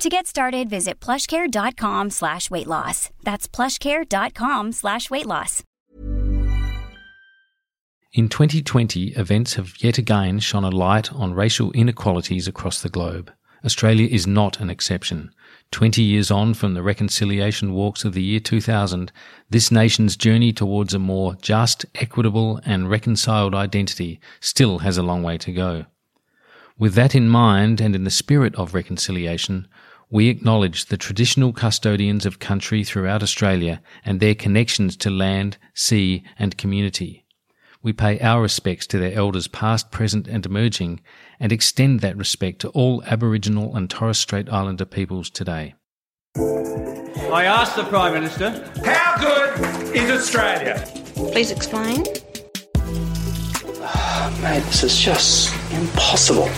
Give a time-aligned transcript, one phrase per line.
[0.00, 3.10] To get started, visit plushcare.com slash weight loss.
[3.22, 5.62] That's plushcare.com slash weight loss.
[8.14, 13.30] In 2020, events have yet again shone a light on racial inequalities across the globe.
[13.62, 15.32] Australia is not an exception.
[15.70, 19.12] 20 years on from the reconciliation walks of the year 2000,
[19.50, 25.22] this nation's journey towards a more just, equitable, and reconciled identity still has a long
[25.22, 25.84] way to go.
[26.80, 29.68] With that in mind, and in the spirit of reconciliation,
[30.10, 36.24] we acknowledge the traditional custodians of country throughout Australia and their connections to land, sea,
[36.38, 37.24] and community.
[37.82, 41.00] We pay our respects to their elders past, present, and emerging,
[41.38, 45.74] and extend that respect to all Aboriginal and Torres Strait Islander peoples today.
[46.36, 48.50] I asked the Prime Minister,
[48.84, 50.84] How good is Australia?
[51.14, 52.04] Please explain.
[53.82, 56.50] Oh, Mate, this is just impossible.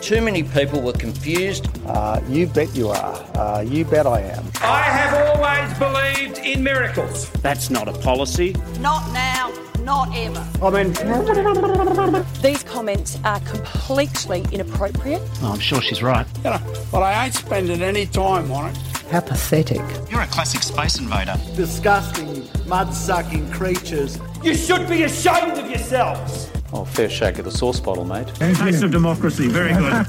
[0.00, 1.68] Too many people were confused.
[1.86, 3.26] Uh, you bet you are.
[3.36, 4.44] Uh, you bet I am.
[4.62, 7.30] I have always believed in miracles.
[7.42, 8.54] That's not a policy.
[8.80, 10.46] Not now, not ever.
[10.62, 10.92] I mean,
[12.42, 15.22] These comments are completely inappropriate.
[15.42, 16.26] Oh, I'm sure she's right.
[16.38, 18.76] you know, but I ain't spending any time on it.
[19.10, 19.82] How pathetic.
[20.10, 21.36] You're a classic space invader.
[21.56, 24.18] Disgusting, mud sucking creatures.
[24.42, 26.48] You should be ashamed of yourselves.
[26.72, 28.28] Oh, fair shake of the sauce bottle, mate.
[28.36, 29.48] Taste of democracy.
[29.48, 30.06] Very good.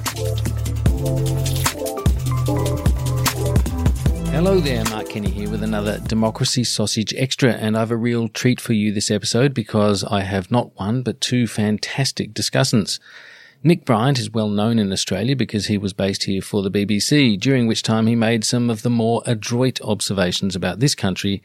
[4.30, 8.62] Hello there, Mark Kenny here with another Democracy Sausage Extra, and I've a real treat
[8.62, 13.00] for you this episode because I have not one but two fantastic discussants.
[13.64, 17.40] Nick Bryant is well known in Australia because he was based here for the BBC,
[17.40, 21.42] during which time he made some of the more adroit observations about this country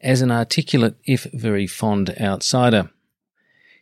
[0.00, 2.90] as an articulate, if very fond outsider.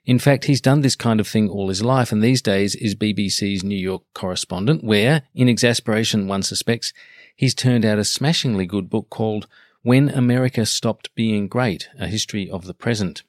[0.04, 2.96] In fact, he's done this kind of thing all his life and these days is
[2.96, 6.92] BBC's New York correspondent, where, in exasperation one suspects,
[7.36, 9.46] he's turned out a smashingly good book called
[9.82, 13.22] When America Stopped Being Great, A History of the Present.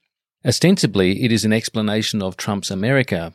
[0.44, 3.34] Ostensibly, it is an explanation of Trump's America,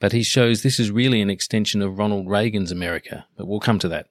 [0.00, 3.78] but he shows this is really an extension of Ronald Reagan's America, but we'll come
[3.78, 4.08] to that.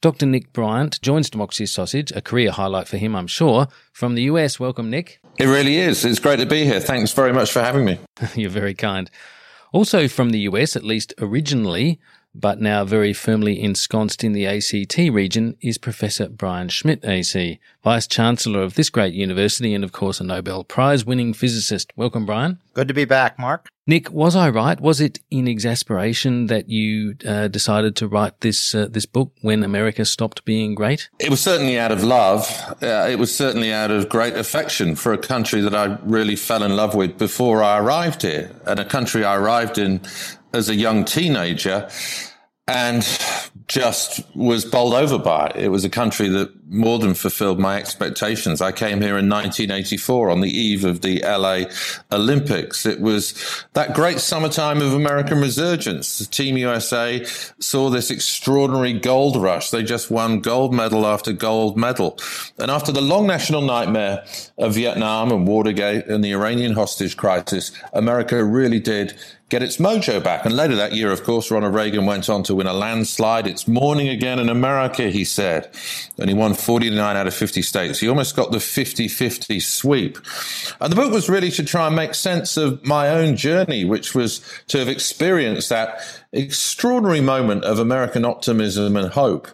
[0.00, 0.26] Dr.
[0.26, 4.58] Nick Bryant joins Democracy Sausage, a career highlight for him, I'm sure, from the US.
[4.58, 5.20] Welcome, Nick.
[5.38, 6.04] It really is.
[6.04, 6.80] It's great to be here.
[6.80, 7.98] Thanks very much for having me.
[8.34, 9.10] You're very kind.
[9.70, 12.00] Also from the US, at least originally,
[12.40, 18.06] but now very firmly ensconced in the ACT region, is Professor Brian Schmidt, AC, Vice
[18.06, 21.92] Chancellor of this great university and, of course, a Nobel Prize winning physicist.
[21.96, 22.58] Welcome, Brian.
[22.74, 23.68] Good to be back, Mark.
[23.88, 24.80] Nick, was I right?
[24.80, 29.62] Was it in exasperation that you uh, decided to write this uh, this book when
[29.62, 31.08] America stopped being great?
[31.20, 32.48] It was certainly out of love.
[32.82, 36.64] Uh, it was certainly out of great affection for a country that I really fell
[36.64, 40.00] in love with before I arrived here, and a country I arrived in
[40.56, 41.88] as a young teenager
[42.68, 43.06] and
[43.68, 45.56] just was bowled over by it.
[45.56, 48.60] It was a country that more than fulfilled my expectations.
[48.60, 51.64] I came here in 1984 on the eve of the LA
[52.10, 52.84] Olympics.
[52.84, 56.18] It was that great summertime of American resurgence.
[56.18, 57.24] The Team USA
[57.60, 59.70] saw this extraordinary gold rush.
[59.70, 62.18] They just won gold medal after gold medal.
[62.58, 64.24] And after the long national nightmare
[64.58, 69.16] of Vietnam and Watergate and the Iranian hostage crisis, America really did
[69.48, 70.44] get its mojo back.
[70.44, 73.46] And later that year, of course, Ronald Reagan went on to win a landslide.
[73.46, 75.70] It's morning again in America, he said.
[76.18, 78.00] And he won 49 out of 50 states.
[78.00, 80.18] He almost got the 50 50 sweep.
[80.80, 84.14] And the book was really to try and make sense of my own journey, which
[84.14, 86.00] was to have experienced that
[86.32, 89.48] extraordinary moment of American optimism and hope,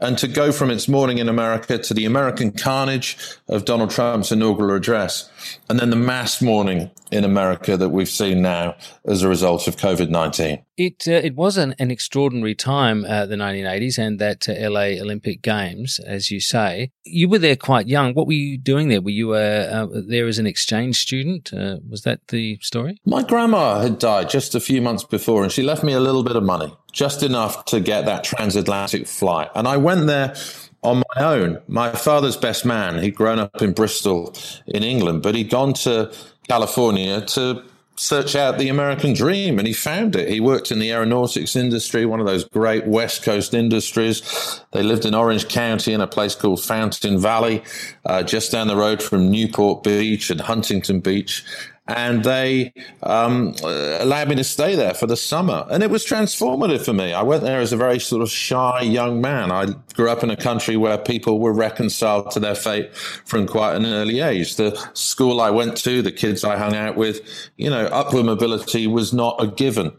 [0.00, 3.16] and to go from its morning in America to the American carnage
[3.48, 5.30] of Donald Trump's inaugural address,
[5.68, 8.74] and then the mass mourning in America that we've seen now
[9.04, 10.62] as a result of COVID 19.
[10.76, 15.00] It, uh, it was an, an extraordinary time, uh, the 1980s, and that uh, LA
[15.00, 16.90] Olympic Games, as you say.
[17.04, 18.12] You were there quite young.
[18.12, 19.00] What were you doing there?
[19.00, 21.52] Were you uh, there as an exchange student?
[21.54, 23.00] Uh, was that the story?
[23.06, 26.22] My grandma had died just a few months before, and she left me a little
[26.22, 29.50] bit of money, just enough to get that transatlantic flight.
[29.54, 30.34] And I went there
[30.82, 31.60] on my own.
[31.68, 34.34] My father's best man, he'd grown up in Bristol
[34.66, 36.10] in England, but he'd gone to
[36.48, 37.62] California to
[37.96, 40.30] search out the American dream, and he found it.
[40.30, 44.62] He worked in the aeronautics industry, one of those great West Coast industries.
[44.72, 47.62] They lived in Orange County in a place called Fountain Valley,
[48.06, 51.44] uh, just down the road from Newport Beach and Huntington Beach
[51.88, 52.72] and they
[53.02, 55.66] um, allowed me to stay there for the summer.
[55.70, 57.12] And it was transformative for me.
[57.12, 59.52] I went there as a very sort of shy young man.
[59.52, 63.76] I grew up in a country where people were reconciled to their fate from quite
[63.76, 64.56] an early age.
[64.56, 67.20] The school I went to, the kids I hung out with,
[67.56, 69.92] you know, upward mobility was not a given.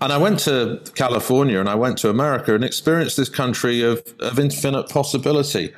[0.00, 4.02] And I went to California and I went to America and experienced this country of,
[4.18, 5.72] of infinite possibility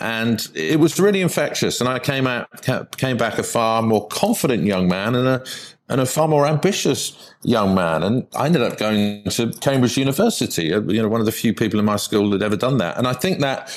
[0.00, 1.80] and it was really infectious.
[1.80, 2.62] And I came out,
[2.96, 5.44] came back a far more confident young man and a
[5.88, 8.02] and a far more ambitious young man.
[8.02, 10.72] And I ended up going to Cambridge University.
[10.72, 12.96] Uh, you know, one of the few people in my school that ever done that.
[12.96, 13.68] And I think that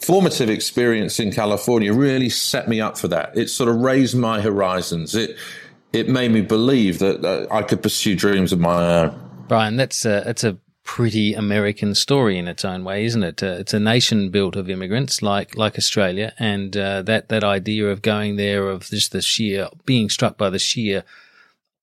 [0.00, 3.36] formative experience in California really set me up for that.
[3.36, 5.14] It sort of raised my horizons.
[5.14, 5.36] It
[5.92, 9.30] it made me believe that uh, I could pursue dreams of my own.
[9.48, 13.42] Brian, that's a, that's a pretty American story in its own way, isn't it?
[13.42, 17.90] Uh, it's a nation built of immigrants like like Australia, and uh, that that idea
[17.90, 21.04] of going there, of just the sheer being struck by the sheer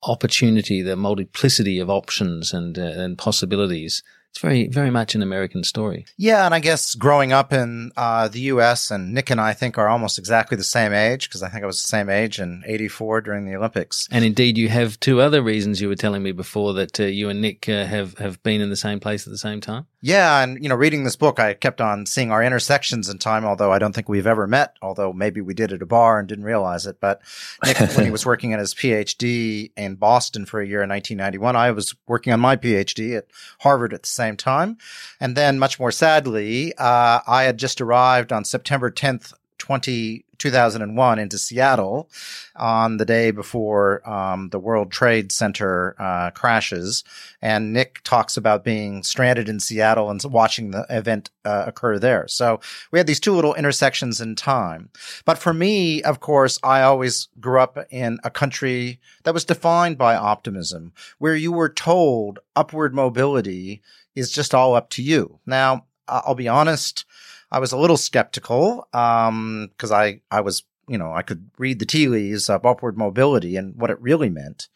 [0.01, 4.01] opportunity, the multiplicity of options and uh, and possibilities
[4.35, 6.05] it's very, very much an American story.
[6.17, 8.91] Yeah, and I guess growing up in uh, the U.S.
[8.91, 11.67] and Nick and I think are almost exactly the same age because I think I
[11.67, 14.09] was the same age in '84 during the Olympics.
[14.11, 17.29] And indeed, you have two other reasons you were telling me before that uh, you
[17.29, 19.87] and Nick uh, have have been in the same place at the same time.
[20.05, 23.43] Yeah, and you know, reading this book, I kept on seeing our intersections in time.
[23.43, 24.77] Although I don't think we've ever met.
[24.79, 26.99] Although maybe we did at a bar and didn't realize it.
[26.99, 27.23] But
[27.65, 31.55] Nick, when he was working on his PhD in Boston for a year in 1991,
[31.55, 33.25] I was working on my PhD at
[33.61, 34.77] Harvard at the same time.
[35.19, 39.33] And then, much more sadly, uh, I had just arrived on September 10th,
[39.65, 42.07] 20, 2001 into Seattle
[42.55, 47.03] on the day before um, the World Trade Center uh, crashes.
[47.41, 52.27] And Nick talks about being stranded in Seattle and watching the event uh, occur there.
[52.27, 52.59] So
[52.91, 54.91] we had these two little intersections in time.
[55.25, 59.97] But for me, of course, I always grew up in a country that was defined
[59.97, 63.81] by optimism, where you were told upward mobility
[64.13, 65.39] is just all up to you.
[65.47, 67.05] Now, I'll be honest.
[67.55, 71.79] I was a little skeptical because um, I I was you know I could read
[71.79, 74.67] the tea leaves of upward mobility and what it really meant,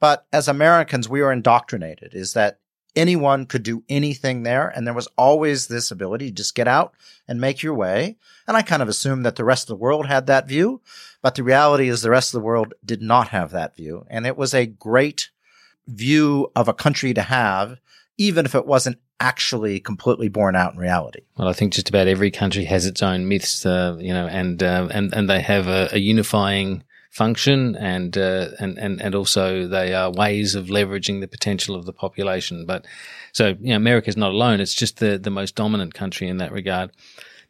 [0.00, 2.58] but as Americans we were indoctrinated is that
[2.96, 6.94] anyone could do anything there, and there was always this ability to just get out
[7.28, 8.16] and make your way.
[8.48, 10.80] And I kind of assumed that the rest of the world had that view,
[11.22, 14.26] but the reality is the rest of the world did not have that view, and
[14.26, 15.30] it was a great
[15.86, 17.78] view of a country to have
[18.16, 21.20] even if it wasn't actually completely borne out in reality.
[21.36, 24.62] Well, I think just about every country has its own myths, uh, you know, and
[24.62, 29.66] uh, and and they have a, a unifying function, and uh, and and and also
[29.68, 32.66] they are ways of leveraging the potential of the population.
[32.66, 32.86] But
[33.32, 36.52] so, you know, America's not alone; it's just the the most dominant country in that
[36.52, 36.90] regard.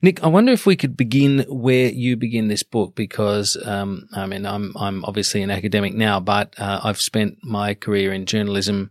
[0.02, 4.26] Nick, I wonder if we could begin where you begin this book, because um, I
[4.26, 8.90] mean, I'm I'm obviously an academic now, but uh, I've spent my career in journalism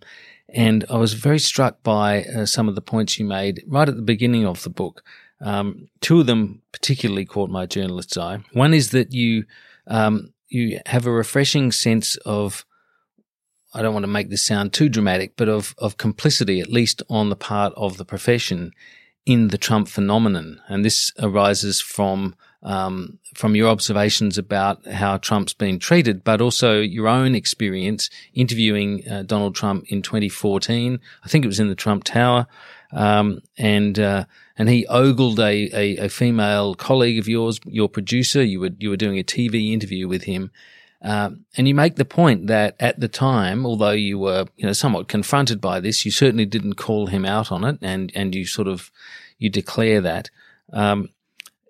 [0.53, 3.95] and I was very struck by uh, some of the points you made right at
[3.95, 5.03] the beginning of the book.
[5.41, 8.43] Um, two of them particularly caught my journalist's eye.
[8.53, 9.45] One is that you
[9.87, 12.65] um, you have a refreshing sense of
[13.73, 17.01] I don't want to make this sound too dramatic, but of of complicity, at least
[17.09, 18.71] on the part of the profession,
[19.25, 25.53] in the Trump phenomenon, and this arises from um, from your observations about how Trump's
[25.53, 30.99] been treated, but also your own experience interviewing uh, Donald Trump in 2014.
[31.23, 32.47] I think it was in the Trump Tower,
[32.93, 34.25] um, and uh,
[34.57, 38.43] and he ogled a, a, a, female colleague of yours, your producer.
[38.43, 40.51] You were you were doing a TV interview with him.
[41.01, 44.71] Um, and you make the point that at the time, although you were, you know,
[44.71, 48.45] somewhat confronted by this, you certainly didn't call him out on it, and and you
[48.45, 48.89] sort of
[49.37, 50.29] you declare that.
[50.71, 51.09] Um,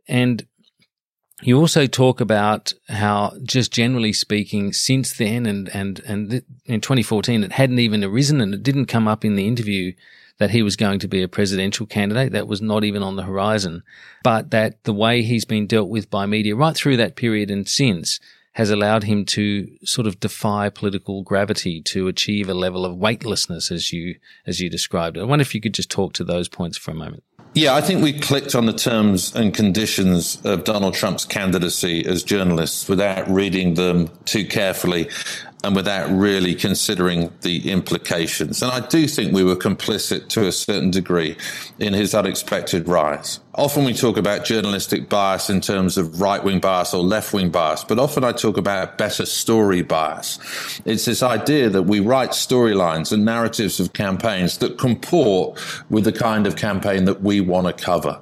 [0.07, 0.45] and
[1.47, 7.43] you also talk about how, just generally speaking, since then and, and, and in 2014,
[7.43, 9.93] it hadn't even arisen and it didn't come up in the interview
[10.39, 12.31] that he was going to be a presidential candidate.
[12.31, 13.83] That was not even on the horizon.
[14.23, 17.67] But that the way he's been dealt with by media right through that period and
[17.67, 18.19] since
[18.53, 23.71] has allowed him to sort of defy political gravity to achieve a level of weightlessness
[23.71, 25.17] as you, as you described.
[25.17, 27.23] I wonder if you could just talk to those points for a moment.
[27.55, 32.23] Yeah, I think we clicked on the terms and conditions of Donald Trump's candidacy as
[32.23, 35.07] journalists without reading them too carefully
[35.63, 38.63] and without really considering the implications.
[38.63, 41.37] And I do think we were complicit to a certain degree
[41.77, 43.39] in his unexpected rise.
[43.55, 47.51] Often we talk about journalistic bias in terms of right wing bias or left wing
[47.51, 50.39] bias, but often I talk about better story bias.
[50.85, 55.59] It's this idea that we write storylines and narratives of campaigns that comport
[55.91, 58.19] with the kind of campaign that we want to cover.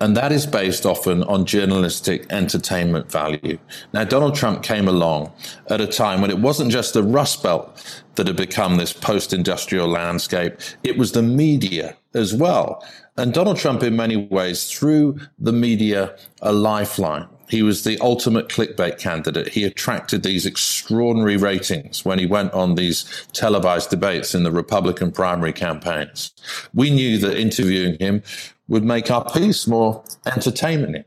[0.00, 3.58] And that is based often on journalistic entertainment value.
[3.92, 5.32] Now, Donald Trump came along
[5.68, 9.34] at a time when it wasn't just the Rust Belt that had become this post
[9.34, 12.82] industrial landscape, it was the media as well.
[13.16, 17.28] And Donald Trump, in many ways, threw the media a lifeline.
[17.48, 19.48] He was the ultimate clickbait candidate.
[19.48, 23.04] He attracted these extraordinary ratings when he went on these
[23.34, 26.32] televised debates in the Republican primary campaigns.
[26.72, 28.22] We knew that interviewing him
[28.68, 31.04] would make our piece more entertaining.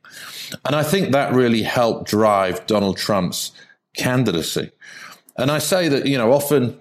[0.66, 3.52] And I think that really helped drive Donald Trump's
[3.98, 4.70] candidacy.
[5.38, 6.78] And I say that, you know, often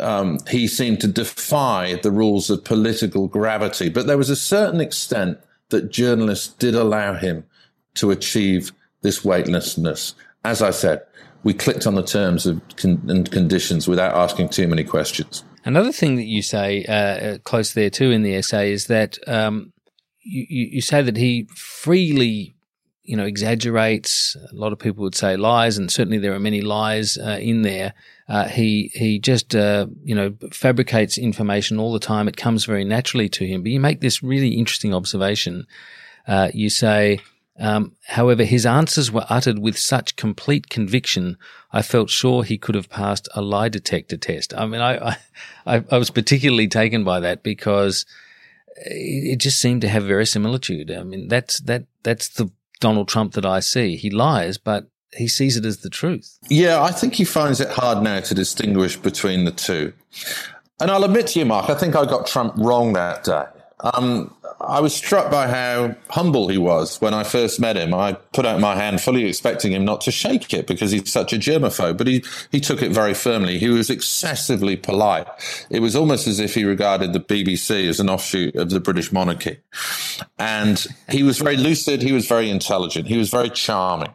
[0.00, 3.88] um, he seemed to defy the rules of political gravity.
[3.88, 5.38] But there was a certain extent
[5.70, 7.44] that journalists did allow him
[7.94, 8.72] to achieve
[9.02, 10.14] this weightlessness.
[10.44, 11.02] As I said,
[11.42, 15.44] we clicked on the terms of con- and conditions without asking too many questions.
[15.64, 19.18] Another thing that you say uh, uh close there too in the essay is that
[19.26, 19.72] um,
[20.22, 22.53] you, you say that he freely
[23.04, 24.36] you know, exaggerates.
[24.50, 27.62] A lot of people would say lies, and certainly there are many lies uh, in
[27.62, 27.92] there.
[28.28, 32.26] Uh, he he just uh, you know fabricates information all the time.
[32.26, 33.62] It comes very naturally to him.
[33.62, 35.66] But you make this really interesting observation.
[36.26, 37.20] Uh, you say,
[37.60, 41.36] um, however, his answers were uttered with such complete conviction.
[41.72, 44.54] I felt sure he could have passed a lie detector test.
[44.54, 45.16] I mean, I
[45.66, 48.06] I, I was particularly taken by that because
[48.76, 50.90] it just seemed to have verisimilitude.
[50.90, 52.50] I mean, that's that that's the
[52.84, 53.96] Donald Trump that I see.
[53.96, 56.38] He lies, but he sees it as the truth.
[56.50, 59.94] Yeah, I think he finds it hard now to distinguish between the two.
[60.78, 63.46] And I'll admit to you, Mark, I think I got Trump wrong that day.
[63.80, 67.92] Um, I was struck by how humble he was when I first met him.
[67.92, 71.32] I put out my hand fully expecting him not to shake it because he's such
[71.32, 73.58] a germaphobe, but he, he took it very firmly.
[73.58, 75.26] He was excessively polite.
[75.70, 79.12] It was almost as if he regarded the BBC as an offshoot of the British
[79.12, 79.58] monarchy.
[80.38, 82.00] And he was very lucid.
[82.00, 83.08] He was very intelligent.
[83.08, 84.14] He was very charming.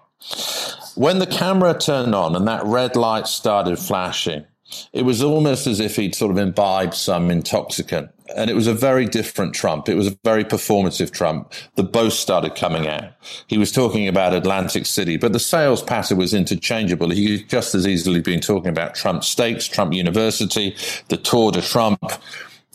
[0.96, 4.46] When the camera turned on and that red light started flashing,
[4.94, 8.10] it was almost as if he'd sort of imbibed some intoxicant.
[8.36, 9.90] And it was a very different Trump.
[9.90, 11.52] It was a very performative Trump.
[11.76, 13.12] The boast started coming out.
[13.48, 17.10] He was talking about Atlantic City, but the sales patter was interchangeable.
[17.10, 20.76] He could just as easily been talking about Trump Steaks, Trump University,
[21.08, 22.04] the Tour de Trump,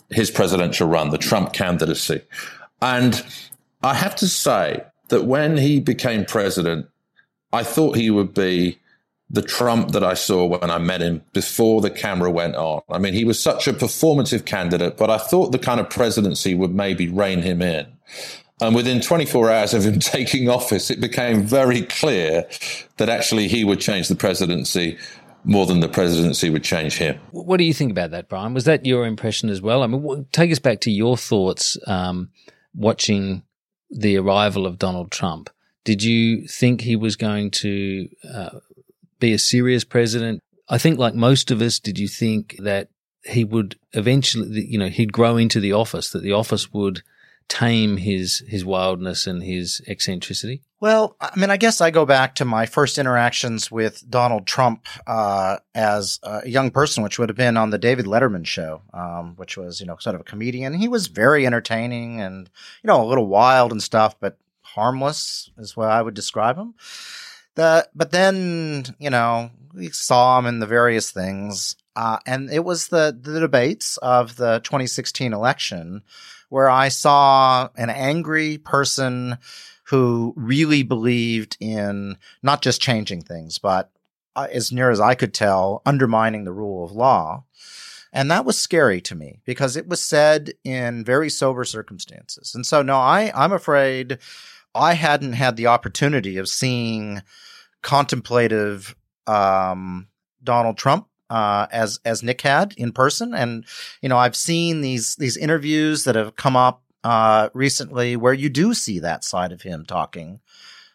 [0.09, 2.21] his presidential run, the Trump candidacy.
[2.81, 3.25] And
[3.81, 6.87] I have to say that when he became president,
[7.53, 8.77] I thought he would be
[9.35, 12.81] the Trump that I saw when I met him before the camera went on.
[12.89, 16.55] I mean, he was such a performative candidate, but I thought the kind of presidency
[16.55, 17.85] would maybe rein him in.
[18.61, 22.47] And within 24 hours of him taking office, it became very clear
[22.97, 24.97] that actually he would change the presidency
[25.43, 27.19] more than the presidency would change him.
[27.31, 28.53] What do you think about that, Brian?
[28.53, 29.83] Was that your impression as well?
[29.83, 32.29] I mean, take us back to your thoughts um,
[32.73, 33.43] watching
[33.91, 35.49] the arrival of Donald Trump.
[35.83, 38.49] Did you think he was going to uh,
[39.19, 40.41] be a serious president.
[40.69, 42.89] I think, like most of us, did you think that
[43.23, 47.01] he would eventually, you know, he'd grow into the office, that the office would
[47.47, 50.61] tame his his wildness and his eccentricity?
[50.79, 54.87] Well, I mean, I guess I go back to my first interactions with Donald Trump
[55.07, 59.35] uh, as a young person, which would have been on the David Letterman show, um,
[59.35, 60.73] which was you know sort of a comedian.
[60.73, 62.49] He was very entertaining and
[62.83, 66.73] you know a little wild and stuff, but harmless is what I would describe him.
[67.55, 71.75] The, but then, you know, we saw him in the various things.
[71.95, 76.03] Uh, and it was the, the debates of the 2016 election
[76.49, 79.37] where I saw an angry person
[79.85, 83.91] who really believed in not just changing things, but
[84.35, 87.43] uh, as near as I could tell, undermining the rule of law.
[88.11, 92.55] And that was scary to me because it was said in very sober circumstances.
[92.55, 94.19] And so, no, I, I'm afraid
[94.75, 97.21] I hadn't had the opportunity of seeing
[97.81, 100.09] contemplative um,
[100.43, 103.65] Donald Trump uh, as as Nick had in person, and
[104.01, 108.49] you know I've seen these these interviews that have come up uh, recently where you
[108.49, 110.39] do see that side of him talking,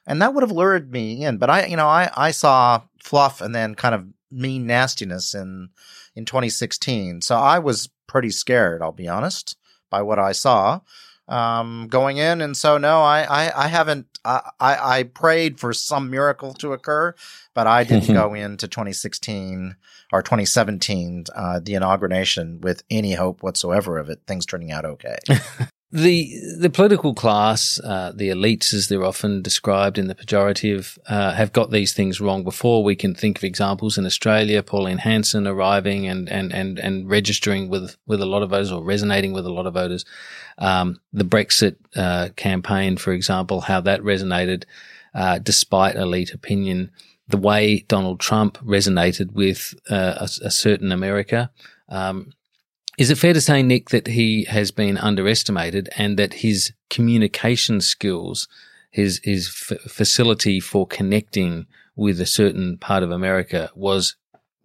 [0.07, 1.39] and that would have lured me in.
[1.39, 5.71] But I you know I I saw fluff and then kind of mean nastiness in
[6.15, 8.83] in 2016, so I was pretty scared.
[8.83, 9.57] I'll be honest
[9.91, 10.81] by what I saw
[11.31, 12.41] um, going in.
[12.41, 17.15] And so, no, I, I, I haven't, I, I prayed for some miracle to occur,
[17.55, 19.77] but I didn't go into 2016
[20.13, 25.19] or 2017, uh, the inauguration with any hope whatsoever of it, things turning out okay.
[25.93, 31.33] the the political class, uh, the elites, as they're often described in the pejorative, uh,
[31.33, 32.85] have got these things wrong before.
[32.85, 37.69] We can think of examples in Australia: Pauline Hanson arriving and and and and registering
[37.69, 40.05] with with a lot of voters or resonating with a lot of voters.
[40.59, 44.65] Um, the Brexit uh, campaign, for example, how that resonated
[45.13, 46.93] uh, despite elite opinion.
[47.27, 51.51] The way Donald Trump resonated with uh, a, a certain America.
[51.89, 52.33] Um,
[52.99, 57.81] is it fair to say, Nick, that he has been underestimated and that his communication
[57.81, 58.49] skills,
[58.91, 61.67] his his f- facility for connecting
[61.97, 64.17] with a certain part of America was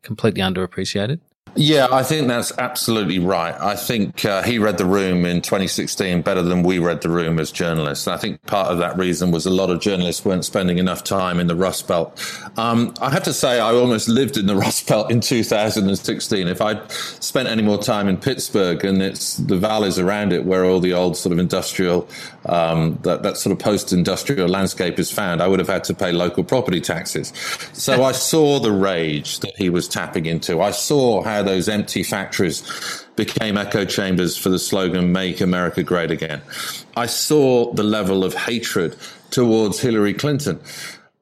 [0.02, 1.20] completely underappreciated?
[1.58, 3.56] Yeah, I think that's absolutely right.
[3.62, 7.40] I think uh, he read the room in 2016 better than we read the room
[7.40, 8.08] as journalists.
[8.08, 11.06] And I think part of that reason was a lot of journalists weren't spending enough
[11.06, 12.22] time in the Rust Belt.
[12.58, 16.48] Um, I have to say, I almost lived in the Rust Belt in 2016.
[16.50, 20.66] If I'd spent any more time in Pittsburgh and it's the valleys around it where
[20.66, 22.10] all the old sort of industrial,
[22.48, 25.94] um, that, that sort of post industrial landscape is found, I would have had to
[25.94, 27.32] pay local property taxes.
[27.72, 30.62] So I saw the rage that he was tapping into.
[30.62, 32.64] I saw how those empty factories
[33.16, 36.42] became echo chambers for the slogan, Make America Great Again.
[36.96, 38.96] I saw the level of hatred
[39.32, 40.60] towards Hillary Clinton.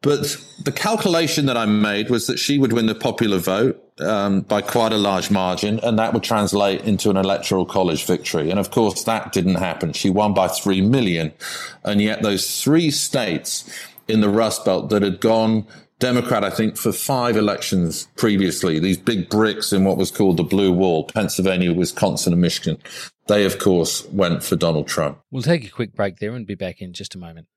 [0.02, 4.42] But the calculation that I made was that she would win the popular vote um,
[4.42, 8.50] by quite a large margin, and that would translate into an electoral college victory.
[8.50, 9.94] And of course, that didn't happen.
[9.94, 11.32] She won by three million.
[11.86, 13.70] And yet, those three states
[14.10, 15.66] in the Rust Belt that had gone
[16.00, 20.44] Democrat, I think, for five elections previously, these big bricks in what was called the
[20.44, 22.78] Blue Wall, Pennsylvania, Wisconsin, and Michigan,
[23.28, 25.20] they, of course, went for Donald Trump.
[25.32, 27.48] We'll take a quick break there and be back in just a moment.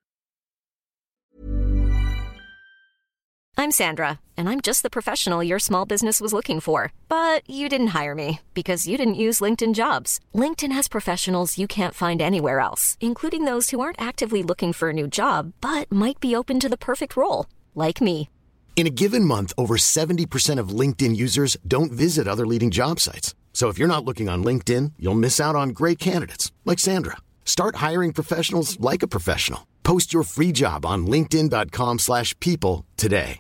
[3.59, 6.93] I'm Sandra, and I'm just the professional your small business was looking for.
[7.09, 10.21] But you didn't hire me because you didn't use LinkedIn jobs.
[10.35, 14.91] LinkedIn has professionals you can't find anywhere else, including those who aren't actively looking for
[14.91, 18.29] a new job but might be open to the perfect role, like me.
[18.77, 23.35] In a given month, over 70% of LinkedIn users don't visit other leading job sites.
[23.55, 27.17] So if you're not looking on LinkedIn, you'll miss out on great candidates like Sandra.
[27.47, 29.67] Start hiring professionals like a professional.
[29.83, 33.39] Post your free job on linkedin.com/people slash people today.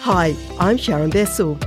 [0.00, 1.60] Hi, I'm Sharon Bessell.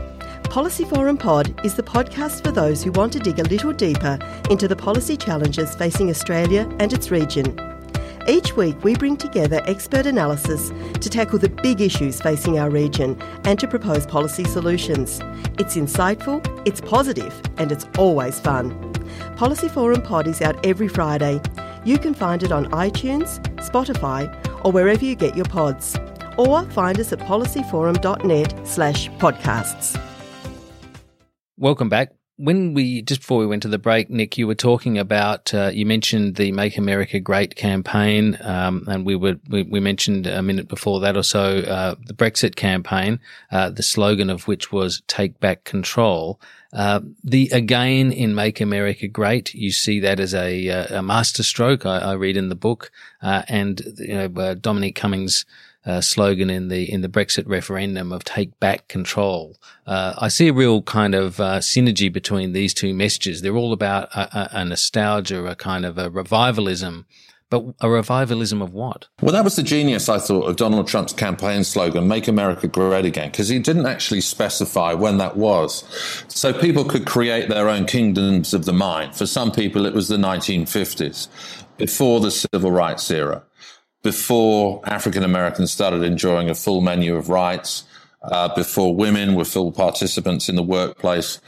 [0.50, 4.18] Policy Forum Pod is the podcast for those who want to dig a little deeper
[4.50, 7.79] into the policy challenges facing Australia and its region.
[8.28, 13.20] Each week, we bring together expert analysis to tackle the big issues facing our region
[13.44, 15.20] and to propose policy solutions.
[15.58, 18.76] It's insightful, it's positive, and it's always fun.
[19.36, 21.42] Policy Forum Pod is out every Friday.
[21.86, 24.34] You can find it on iTunes, Spotify,
[24.66, 25.98] or wherever you get your pods.
[26.38, 30.00] Or find us at policyforum.net slash podcasts.
[31.58, 32.19] Welcome back.
[32.40, 35.72] When we just before we went to the break, Nick, you were talking about uh,
[35.74, 40.42] you mentioned the "Make America Great" campaign, um, and we were we, we, mentioned a
[40.42, 43.20] minute before that or so uh, the Brexit campaign,
[43.52, 46.40] uh, the slogan of which was "Take Back Control."
[46.72, 51.86] Uh, the again in "Make America Great," you see that as a, uh, a masterstroke.
[51.86, 52.90] I, I, read in the book,
[53.22, 55.46] uh, and you know Dominic Cummings
[55.90, 60.48] uh, slogan in the in the Brexit referendum of "Take back control." Uh, I see
[60.48, 63.42] a real kind of uh, synergy between these two messages.
[63.42, 67.06] They're all about a, a, a, nostalgia, a kind of a revivalism.
[67.50, 69.08] But a revivalism of what?
[69.24, 73.06] Well, that was the genius, I thought, of Donald Trump's campaign slogan, Make America Great
[73.06, 75.84] Again, because he didn't actually specify when that was.
[76.28, 79.16] So people could create their own kingdoms of the mind.
[79.16, 81.28] For some people, it was the 1950s,
[81.78, 83.42] before the civil rights era
[84.02, 87.84] before African Americans started enjoying a full menu of rights,
[88.24, 91.40] uh, before women were full participants in the workplace,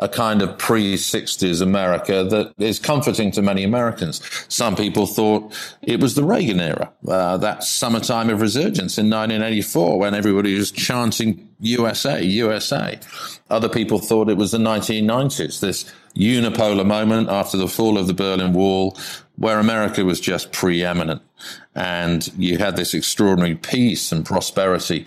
[0.00, 4.20] a kind of pre 60s America that is comforting to many Americans.
[4.48, 9.98] Some people thought it was the Reagan era, uh, that summertime of resurgence in 1984
[9.98, 12.98] when everybody was chanting USA, USA.
[13.50, 18.14] Other people thought it was the 1990s, this unipolar moment after the fall of the
[18.14, 18.96] Berlin Wall
[19.36, 21.20] where America was just preeminent.
[21.74, 25.06] And you had this extraordinary peace and prosperity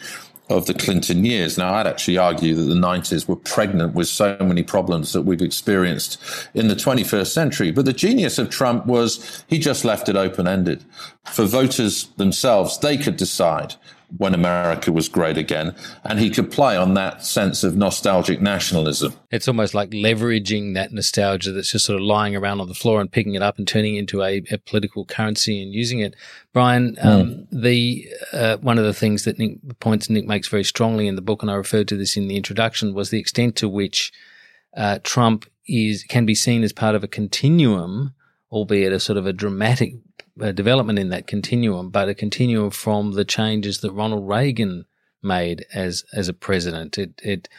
[0.49, 1.57] of the Clinton years.
[1.57, 5.41] Now, I'd actually argue that the 90s were pregnant with so many problems that we've
[5.41, 6.21] experienced
[6.53, 7.71] in the 21st century.
[7.71, 10.85] But the genius of Trump was he just left it open ended.
[11.25, 13.75] For voters themselves, they could decide
[14.15, 15.75] when America was great again.
[16.05, 19.13] And he could play on that sense of nostalgic nationalism.
[19.31, 23.01] It's almost like leveraging that nostalgia that's just sort of lying around on the floor
[23.01, 26.15] and picking it up and turning it into a, a political currency and using it.
[26.53, 27.05] Brian, mm.
[27.05, 31.15] um, the uh, one of the things that Nick points Nick makes very strongly in
[31.15, 34.13] the book, and I referred to this in the introduction, was the extent to which
[34.75, 38.13] uh, Trump is can be seen as part of a continuum,
[38.51, 39.95] albeit a sort of a dramatic
[40.53, 44.85] development in that continuum, but a continuum from the changes that Ronald Reagan
[45.21, 46.97] made as as a president.
[46.97, 47.49] It it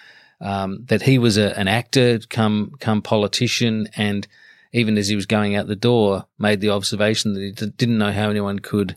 [0.40, 4.26] um, that he was a, an actor, come come politician, and
[4.72, 7.98] even as he was going out the door, made the observation that he d- didn't
[7.98, 8.96] know how anyone could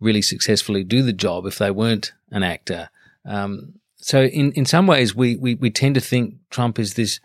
[0.00, 2.90] really successfully do the job if they weren't an actor.
[3.24, 7.18] Um, so in, in some ways, we, we, we tend to think Trump is this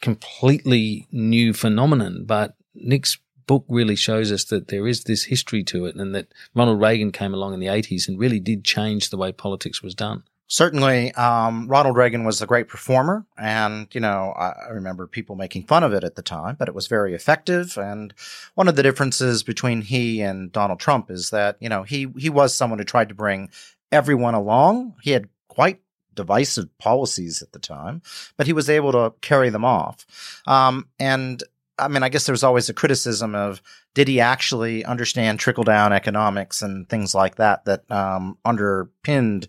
[0.00, 5.86] completely new phenomenon, but Nick's book really shows us that there is this history to
[5.86, 9.16] it and that Ronald Reagan came along in the 80s and really did change the
[9.16, 14.34] way politics was done certainly um, Ronald Reagan was a great performer, and you know
[14.36, 17.78] I remember people making fun of it at the time, but it was very effective.
[17.78, 18.12] And
[18.54, 22.28] one of the differences between he and Donald Trump is that you know he he
[22.28, 23.48] was someone who tried to bring
[23.90, 24.94] everyone along.
[25.02, 25.80] He had quite
[26.14, 28.02] divisive policies at the time,
[28.36, 30.06] but he was able to carry them off.
[30.46, 31.42] Um, and
[31.78, 33.62] I mean, I guess there's always a criticism of
[33.94, 39.48] did he actually understand trickle down economics and things like that that um, underpinned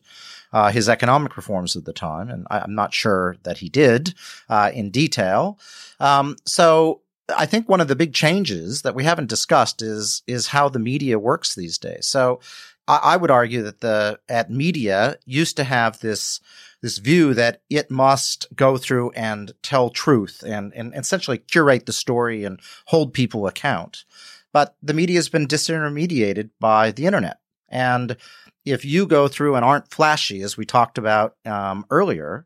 [0.53, 4.13] uh, his economic reforms at the time, and I, am not sure that he did
[4.49, 5.59] uh, in detail.
[5.99, 7.01] Um, so
[7.35, 10.79] I think one of the big changes that we haven't discussed is is how the
[10.79, 12.07] media works these days.
[12.07, 12.39] So
[12.87, 16.39] I, I would argue that the at media used to have this
[16.83, 21.93] this view that it must go through and tell truth and, and essentially curate the
[21.93, 24.03] story and hold people account.
[24.51, 27.39] But the media has been disintermediated by the internet.
[27.69, 28.17] And
[28.65, 32.45] if you go through and aren't flashy, as we talked about um, earlier,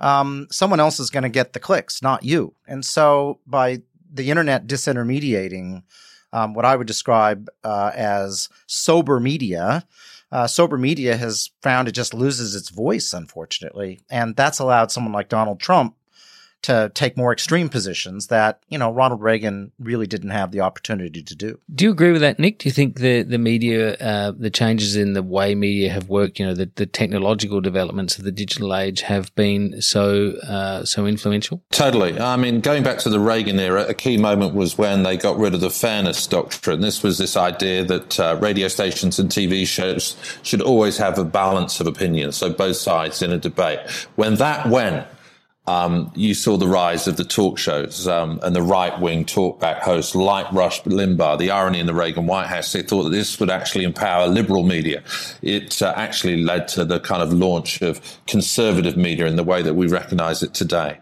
[0.00, 2.54] um, someone else is going to get the clicks, not you.
[2.66, 5.82] And so by the internet disintermediating
[6.32, 9.86] um, what I would describe uh, as sober media,
[10.34, 14.00] uh, sober media has found it just loses its voice, unfortunately.
[14.10, 15.94] And that's allowed someone like Donald Trump
[16.64, 21.22] to take more extreme positions that, you know, Ronald Reagan really didn't have the opportunity
[21.22, 21.60] to do.
[21.74, 22.58] Do you agree with that, Nick?
[22.58, 26.38] Do you think the, the media, uh, the changes in the way media have worked,
[26.38, 31.06] you know, the, the technological developments of the digital age have been so, uh, so
[31.06, 31.62] influential?
[31.70, 32.18] Totally.
[32.18, 35.36] I mean, going back to the Reagan era, a key moment was when they got
[35.36, 36.80] rid of the fairness doctrine.
[36.80, 41.24] This was this idea that uh, radio stations and TV shows should always have a
[41.24, 43.80] balance of opinion, so both sides in a debate.
[44.16, 45.06] When that went,
[45.66, 49.80] um, you saw the rise of the talk shows um, and the right wing talkback
[49.80, 51.38] hosts like Rush Limbaugh.
[51.38, 54.62] The irony in the Reagan White House, they thought that this would actually empower liberal
[54.62, 55.02] media.
[55.40, 59.62] It uh, actually led to the kind of launch of conservative media in the way
[59.62, 60.98] that we recognize it today.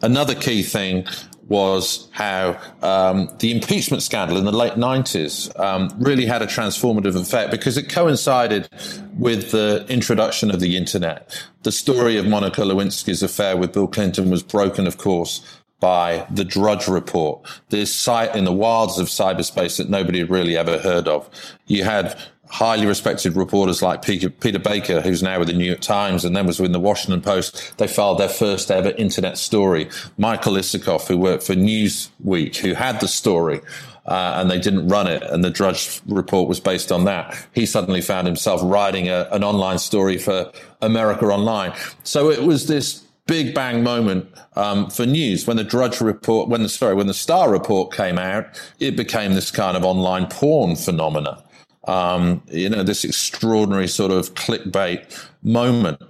[0.00, 1.06] Another key thing
[1.48, 7.14] was how um, the impeachment scandal in the late 90s um, really had a transformative
[7.14, 8.68] effect because it coincided
[9.16, 11.46] with the introduction of the internet.
[11.62, 15.40] The story of Monica Lewinsky's affair with Bill Clinton was broken, of course,
[15.78, 20.56] by the Drudge Report, this site in the wilds of cyberspace that nobody had really
[20.56, 21.28] ever heard of.
[21.66, 26.24] You had highly respected reporters like Peter Baker, who's now with the New York Times
[26.24, 29.88] and then was with the Washington Post, they filed their first ever internet story.
[30.18, 33.60] Michael Isikoff, who worked for Newsweek, who had the story.
[34.06, 37.36] Uh, and they didn't run it, and the Drudge report was based on that.
[37.52, 41.72] He suddenly found himself writing a, an online story for America Online.
[42.04, 46.62] So it was this big bang moment um, for news when the Drudge report, when
[46.62, 48.46] the sorry, when the Starr report came out,
[48.78, 51.42] it became this kind of online porn phenomena
[51.86, 56.00] um, you know, this extraordinary sort of clickbait moment.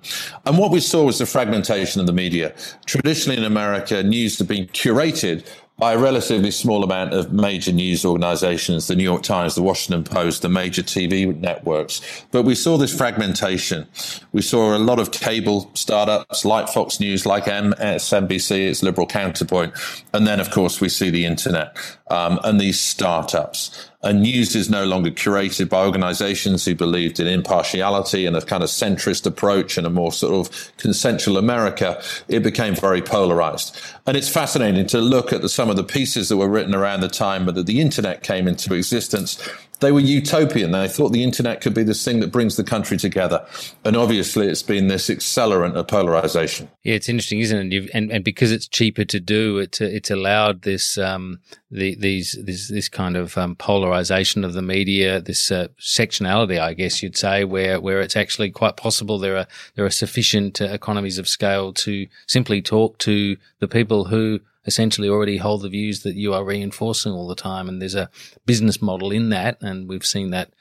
[0.45, 2.55] And what we saw was the fragmentation of the media.
[2.87, 5.47] Traditionally in America, news had been curated
[5.79, 10.05] by a relatively small amount of major news organizations, the New York Times, the Washington
[10.05, 12.01] Post, the major TV networks.
[12.31, 13.87] But we saw this fragmentation.
[14.33, 19.75] We saw a lot of cable startups like Fox News, like MSNBC, its liberal counterpoint.
[20.15, 21.77] And then, of course, we see the internet
[22.11, 27.27] um, and these startups and news is no longer curated by organizations who believed in
[27.27, 32.01] impartiality and a kind of centrist approach and a more sort of consensual America.
[32.29, 33.77] It became very polarized.
[34.07, 37.01] And it's fascinating to look at the, some of the pieces that were written around
[37.01, 39.43] the time that the internet came into existence
[39.81, 40.71] they were utopian.
[40.73, 43.47] They thought the internet could be this thing that brings the country together.
[43.85, 46.71] And obviously, it's been this accelerant of polarization.
[46.83, 47.91] Yeah, it's interesting, isn't it?
[47.93, 52.69] and and because it's cheaper to do, it it's allowed this um the, these this
[52.69, 57.45] this kind of um, polarization of the media, this uh, sectionality, I guess you'd say,
[57.45, 61.73] where where it's actually quite possible there are there are sufficient uh, economies of scale
[61.75, 66.45] to simply talk to the people who essentially already hold the views that you are
[66.45, 67.69] reinforcing all the time.
[67.69, 68.11] And there's a
[68.45, 69.59] business model in that.
[69.63, 70.53] And we've seen that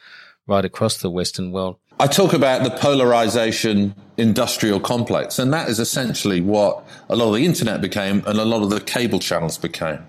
[0.47, 1.77] right across the Western world.
[1.99, 5.39] I talk about the polarization industrial complex.
[5.39, 8.69] And that is essentially what a lot of the internet became and a lot of
[8.69, 10.05] the cable channels became.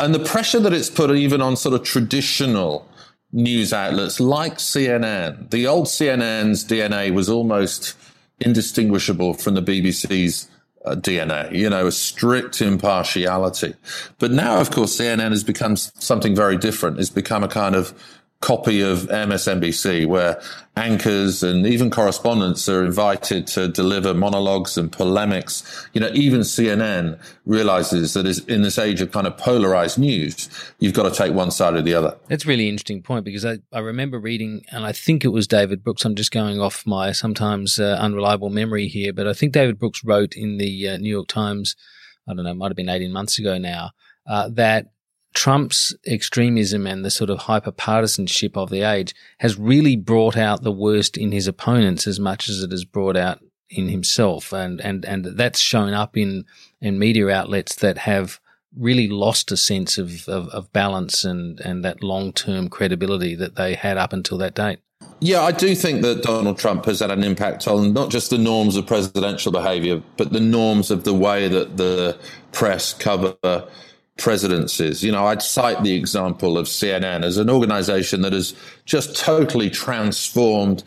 [0.00, 2.88] And the pressure that it's put even on sort of traditional
[3.32, 7.96] news outlets like CNN, the old CNN's DNA was almost
[8.40, 10.48] indistinguishable from the BBC's
[10.84, 13.74] Uh, DNA, you know, a strict impartiality.
[14.20, 17.00] But now, of course, CNN has become something very different.
[17.00, 17.92] It's become a kind of
[18.40, 20.40] copy of MSNBC where
[20.76, 25.88] anchors and even correspondents are invited to deliver monologues and polemics.
[25.92, 30.48] You know, even CNN realizes that in this age of kind of polarized news,
[30.78, 32.16] you've got to take one side or the other.
[32.28, 35.48] That's a really interesting point because I, I remember reading, and I think it was
[35.48, 36.04] David Brooks.
[36.04, 40.04] I'm just going off my sometimes uh, unreliable memory here, but I think David Brooks
[40.04, 41.74] wrote in the uh, New York Times,
[42.28, 43.90] I don't know, it might have been 18 months ago now,
[44.28, 44.86] uh, that
[45.34, 50.62] Trump's extremism and the sort of hyper partisanship of the age has really brought out
[50.62, 54.52] the worst in his opponents as much as it has brought out in himself.
[54.52, 56.44] And, and, and that's shown up in,
[56.80, 58.40] in media outlets that have
[58.76, 63.56] really lost a sense of, of, of balance and, and that long term credibility that
[63.56, 64.80] they had up until that date.
[65.20, 68.38] Yeah, I do think that Donald Trump has had an impact on not just the
[68.38, 72.18] norms of presidential behavior, but the norms of the way that the
[72.52, 73.36] press cover
[74.18, 75.02] presidencies.
[75.02, 78.54] You know, I'd cite the example of CNN as an organization that has
[78.84, 80.84] just totally transformed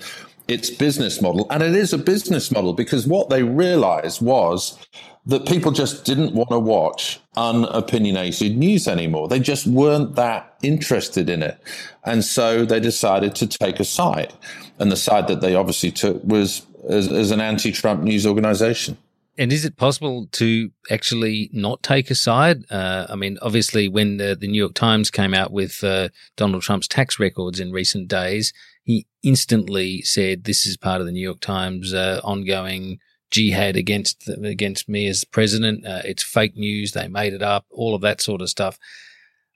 [0.48, 1.48] its business model.
[1.50, 4.78] And it is a business model because what they realized was
[5.26, 9.28] that people just didn't want to watch unopinionated news anymore.
[9.28, 11.62] They just weren't that interested in it.
[12.04, 14.34] And so they decided to take a side.
[14.80, 18.98] And the side that they obviously took was as, as an anti Trump news organization.
[19.38, 22.64] And is it possible to actually not take a side?
[22.70, 26.64] Uh, I mean, obviously, when the, the, New York Times came out with uh, Donald
[26.64, 31.24] Trump's tax records in recent days, he instantly said, "This is part of the New
[31.24, 35.86] York Times uh, ongoing jihad against against me as president.
[35.86, 36.92] Uh, it's fake news.
[36.92, 37.66] They made it up.
[37.70, 38.78] All of that sort of stuff."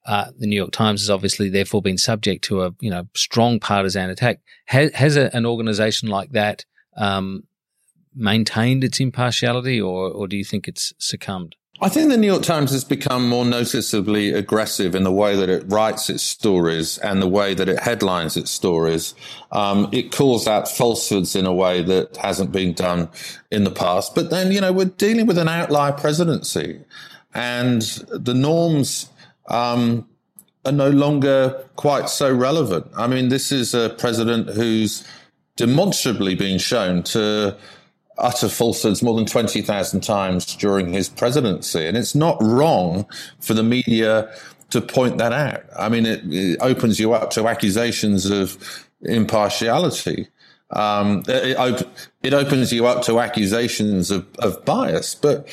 [0.05, 3.59] Uh, the New York Times has obviously therefore been subject to a you know strong
[3.59, 4.39] partisan attack.
[4.67, 6.63] Has, has a, an organization like that
[6.95, 7.43] um,
[8.15, 11.55] maintained its impartiality, or or do you think it's succumbed?
[11.81, 15.49] I think the New York Times has become more noticeably aggressive in the way that
[15.49, 19.13] it writes its stories and the way that it headlines its stories.
[19.51, 23.09] Um, it calls out falsehoods in a way that hasn't been done
[23.51, 24.15] in the past.
[24.15, 26.79] But then, you know, we're dealing with an outlier presidency
[27.33, 29.09] and the norms,
[29.49, 30.07] um,
[30.65, 32.87] are no longer quite so relevant.
[32.97, 35.05] I mean, this is a president who's
[35.57, 37.57] demonstrably been shown to
[38.17, 41.85] utter falsehoods more than 20,000 times during his presidency.
[41.85, 43.05] And it's not wrong
[43.39, 44.33] for the media
[44.69, 45.63] to point that out.
[45.77, 48.57] I mean, it, it opens you up to accusations of
[49.01, 50.27] impartiality.
[50.71, 51.87] Um, it, it,
[52.23, 55.13] it, opens you up to accusations of, of bias.
[55.13, 55.47] But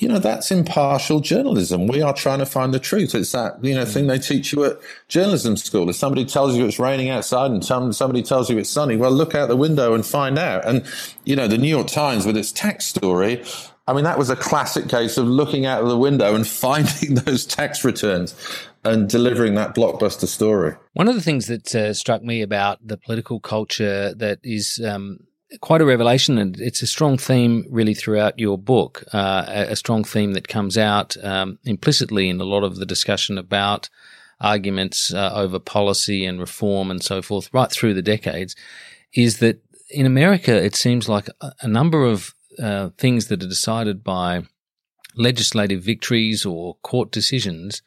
[0.00, 1.86] you know, that's impartial journalism.
[1.86, 3.14] We are trying to find the truth.
[3.14, 5.88] It's that, you know, thing they teach you at journalism school.
[5.90, 9.34] If somebody tells you it's raining outside and somebody tells you it's sunny, well, look
[9.34, 10.64] out the window and find out.
[10.64, 10.84] And,
[11.24, 13.44] you know, the New York Times with its tax story,
[13.88, 17.14] I mean, that was a classic case of looking out of the window and finding
[17.14, 18.34] those tax returns
[18.84, 20.74] and delivering that blockbuster story.
[20.92, 25.20] One of the things that uh, struck me about the political culture that is um,
[25.60, 29.04] quite a revelation, and it's a strong theme really throughout your book.
[29.12, 33.38] Uh, a, strong theme that comes out um, implicitly in a lot of the discussion
[33.38, 33.88] about
[34.40, 38.54] arguments uh, over policy and reform and so forth, right through the decades,
[39.14, 43.48] is that in America it seems like a, a number of uh, things that are
[43.48, 44.42] decided by
[45.16, 47.82] legislative victories or court decisions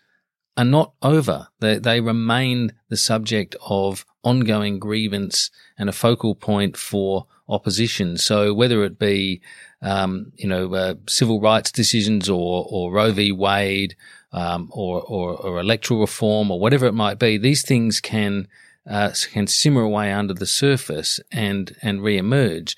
[0.58, 1.48] are not over.
[1.60, 8.18] They, they remain the subject of ongoing grievance and a focal point for opposition.
[8.18, 9.42] So whether it be,
[9.82, 13.32] um, you know, uh, civil rights decisions or, or Roe v.
[13.32, 13.96] Wade,
[14.34, 18.48] um, or, or, or, electoral reform or whatever it might be, these things can,
[18.90, 22.78] uh, can simmer away under the surface and, and re-emerge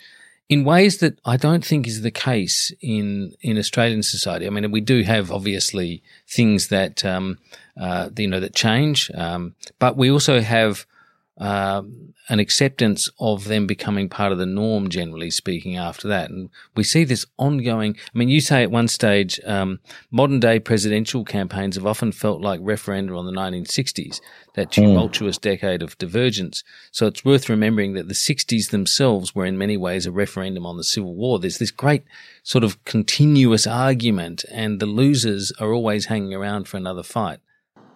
[0.49, 4.45] in ways that I don't think is the case in in Australian society.
[4.45, 7.39] I mean, we do have obviously things that um,
[7.79, 10.85] uh, you know that change, um, but we also have
[11.37, 16.29] um, an acceptance of them becoming part of the norm, generally speaking, after that.
[16.29, 17.95] And we see this ongoing.
[18.13, 19.79] I mean, you say at one stage, um,
[20.11, 24.21] modern day presidential campaigns have often felt like referenda on the 1960s,
[24.53, 24.81] that hmm.
[24.81, 25.41] tumultuous mm.
[25.41, 26.63] decade of divergence.
[26.91, 30.77] So it's worth remembering that the 60s themselves were in many ways a referendum on
[30.77, 31.39] the Civil War.
[31.39, 32.03] There's this great
[32.43, 37.39] sort of continuous argument, and the losers are always hanging around for another fight.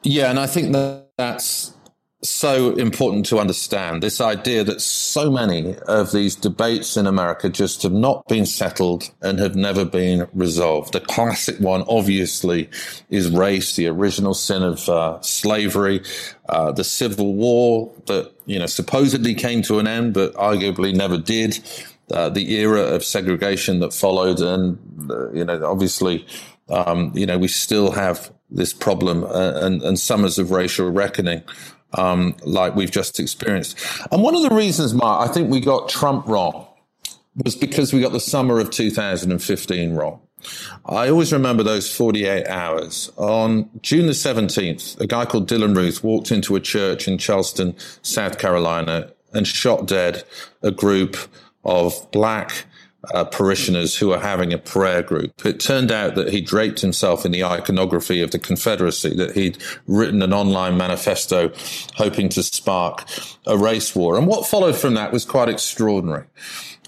[0.04, 1.77] Yeah, and I think that that's
[2.24, 7.84] so important to understand this idea that so many of these debates in America just
[7.84, 10.94] have not been settled and have never been resolved.
[10.94, 12.70] The classic one, obviously,
[13.10, 16.02] is race, the original sin of uh, slavery,
[16.50, 21.18] uh, the Civil War that, you know, supposedly came to an end, but arguably never
[21.18, 21.60] did.
[22.10, 24.80] Uh, the era of segregation that followed, and
[25.12, 26.26] uh, you know, obviously,
[26.70, 31.44] um, you know, we still have this problem uh, and, and summers of racial reckoning
[31.94, 33.78] um, like we've just experienced.
[34.12, 36.68] And one of the reasons, Mark, I think we got Trump wrong
[37.44, 40.22] was because we got the summer of 2015 wrong.
[40.86, 43.12] I always remember those 48 hours.
[43.18, 47.76] On June the 17th, a guy called Dylann Roof walked into a church in Charleston,
[48.02, 50.24] South Carolina, and shot dead
[50.62, 51.18] a group
[51.64, 52.66] of black
[53.14, 55.46] uh, parishioners who were having a prayer group.
[55.46, 59.58] It turned out that he draped himself in the iconography of the Confederacy, that he'd
[59.88, 61.52] written an online manifesto
[61.96, 63.06] hoping to spark
[63.46, 64.18] a race war.
[64.18, 66.26] And what followed from that was quite extraordinary.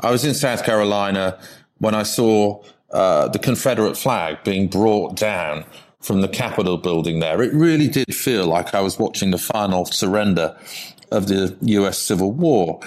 [0.01, 1.39] I was in South Carolina
[1.77, 5.65] when I saw uh, the Confederate flag being brought down
[6.01, 7.41] from the Capitol building there.
[7.41, 10.57] It really did feel like I was watching the final surrender
[11.11, 12.79] of the US Civil War.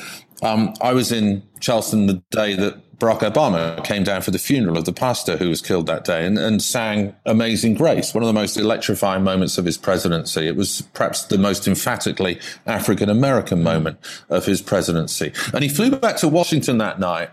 [0.43, 4.79] Um, I was in Charleston the day that Barack Obama came down for the funeral
[4.79, 8.29] of the pastor who was killed that day and, and sang Amazing Grace, one of
[8.29, 10.47] the most electrifying moments of his presidency.
[10.47, 13.99] It was perhaps the most emphatically African American moment
[14.31, 15.33] of his presidency.
[15.53, 17.31] And he flew back to Washington that night,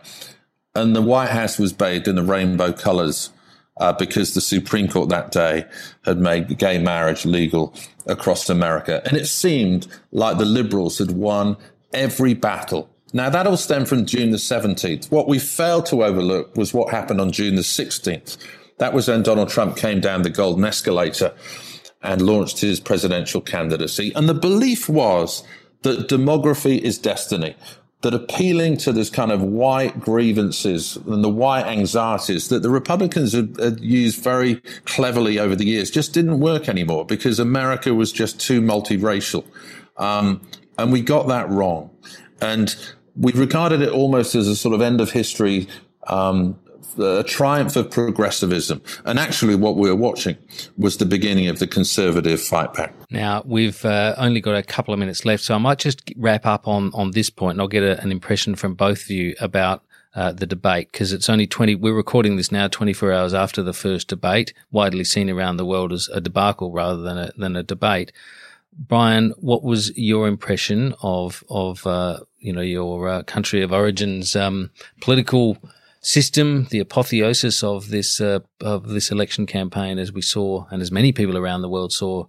[0.74, 3.30] and the White House was bathed in the rainbow colors.
[3.78, 5.64] Uh, because the Supreme Court that day
[6.04, 7.74] had made gay marriage legal
[8.08, 9.02] across America.
[9.06, 11.56] And it seemed like the liberals had won
[11.94, 15.10] every battle now, that all stemmed from June the 17th.
[15.12, 18.38] What we failed to overlook was what happened on June the 16th.
[18.78, 21.34] That was when Donald Trump came down the golden escalator
[22.02, 24.12] and launched his presidential candidacy.
[24.16, 25.44] And the belief was
[25.82, 27.56] that demography is destiny,
[28.02, 33.34] that appealing to this kind of white grievances and the white anxieties that the Republicans
[33.34, 38.12] had, had, used very cleverly over the years just didn't work anymore because America was
[38.12, 39.44] just too multiracial.
[39.98, 40.42] Um,
[40.78, 41.90] and we got that wrong.
[42.42, 42.74] And
[43.20, 45.68] we regarded it almost as a sort of end of history,
[46.08, 46.58] um,
[46.98, 48.82] a triumph of progressivism.
[49.06, 50.38] And actually, what we were watching
[50.78, 52.94] was the beginning of the conservative fight back.
[53.12, 56.46] Now, we've uh, only got a couple of minutes left, so I might just wrap
[56.46, 59.36] up on, on this point and I'll get a, an impression from both of you
[59.40, 59.84] about
[60.16, 63.74] uh, the debate because it's only 20, we're recording this now 24 hours after the
[63.74, 67.64] first debate, widely seen around the world as a debacle rather than a, than a
[67.64, 68.12] debate.
[68.78, 74.36] Brian, what was your impression of of uh, you know your uh, country of origin's
[74.36, 75.58] um, political
[76.02, 80.92] system, the apotheosis of this uh, of this election campaign, as we saw, and as
[80.92, 82.26] many people around the world saw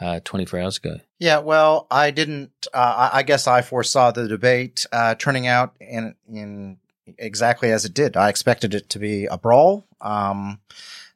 [0.00, 0.96] uh, 24 hours ago?
[1.18, 2.66] Yeah, well, I didn't.
[2.72, 6.78] Uh, I guess I foresaw the debate uh, turning out in in
[7.18, 8.16] exactly as it did.
[8.16, 9.86] I expected it to be a brawl.
[10.00, 10.60] Um,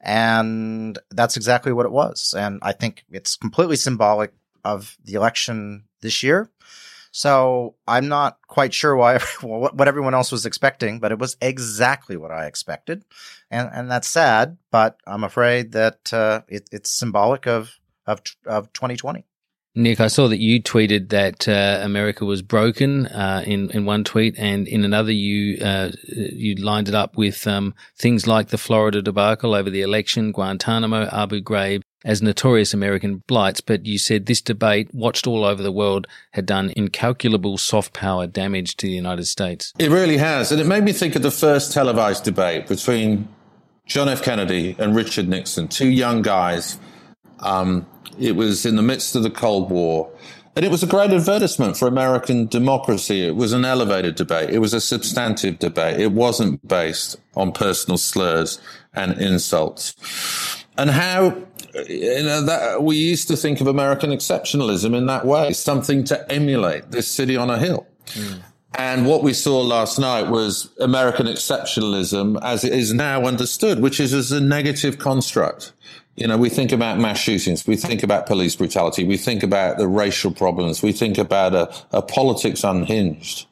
[0.01, 2.33] and that's exactly what it was.
[2.37, 4.33] And I think it's completely symbolic
[4.73, 6.49] of the election this year.
[7.11, 12.17] So I'm not quite sure why what everyone else was expecting, but it was exactly
[12.17, 13.05] what I expected,
[13.49, 14.57] and and that's sad.
[14.71, 19.25] But I'm afraid that uh, it, it's symbolic of of of 2020.
[19.77, 24.03] Nick, I saw that you tweeted that uh, America was broken uh, in in one
[24.03, 28.57] tweet, and in another you uh, you lined it up with um, things like the
[28.57, 34.25] Florida debacle over the election, Guantanamo, Abu Ghraib, as notorious American blights, but you said
[34.25, 38.93] this debate, watched all over the world, had done incalculable soft power damage to the
[38.93, 39.73] United States.
[39.77, 40.49] It really has.
[40.51, 43.27] And it made me think of the first televised debate between
[43.85, 44.23] John F.
[44.23, 46.79] Kennedy and Richard Nixon, two young guys.
[47.41, 47.85] Um,
[48.17, 50.09] it was in the midst of the Cold War.
[50.55, 53.27] And it was a great advertisement for American democracy.
[53.27, 54.49] It was an elevated debate.
[54.49, 55.99] It was a substantive debate.
[55.99, 58.59] It wasn't based on personal slurs
[58.93, 60.65] and insults.
[60.77, 61.35] And how
[61.87, 66.31] you know that we used to think of American exceptionalism in that way, something to
[66.31, 67.87] emulate this city on a hill.
[68.07, 68.41] Mm.
[68.77, 73.99] And what we saw last night was American exceptionalism as it is now understood, which
[73.99, 75.73] is as a negative construct.
[76.15, 79.77] You know, we think about mass shootings, we think about police brutality, we think about
[79.77, 83.45] the racial problems, we think about a, a politics unhinged,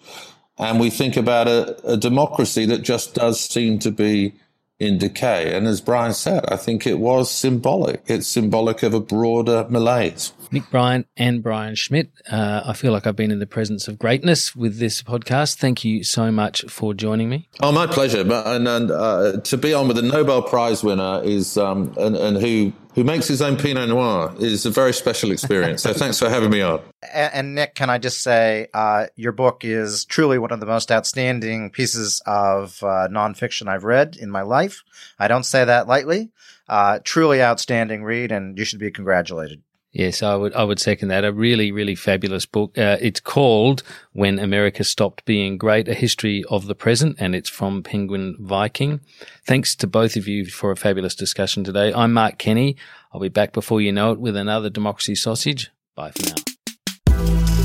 [0.58, 4.34] and we think about a, a democracy that just does seem to be
[4.80, 5.56] in decay.
[5.56, 8.04] And as Brian said, I think it was symbolic.
[8.08, 10.34] It's symbolic of a broader malaise.
[10.52, 12.12] Nick Bryant and Brian Schmidt.
[12.30, 15.56] Uh, I feel like I've been in the presence of greatness with this podcast.
[15.56, 17.48] Thank you so much for joining me.
[17.62, 18.22] Oh, my pleasure.
[18.22, 22.38] And, and uh, to be on with a Nobel Prize winner is, um, and, and
[22.38, 25.84] who who makes his own Pinot Noir is a very special experience.
[25.84, 26.80] so thanks for having me on.
[27.14, 30.66] And, and Nick, can I just say, uh, your book is truly one of the
[30.66, 34.82] most outstanding pieces of uh, nonfiction I've read in my life.
[35.20, 36.32] I don't say that lightly.
[36.68, 39.62] Uh, truly outstanding read, and you should be congratulated.
[39.96, 40.54] Yes, I would.
[40.54, 41.24] I would second that.
[41.24, 42.78] A really, really fabulous book.
[42.78, 43.82] Uh, it's called
[44.12, 49.00] "When America Stopped Being Great: A History of the Present," and it's from Penguin Viking.
[49.48, 51.94] Thanks to both of you for a fabulous discussion today.
[51.94, 52.76] I'm Mark Kenny.
[53.14, 55.72] I'll be back before you know it with another Democracy Sausage.
[55.96, 57.65] Bye for now.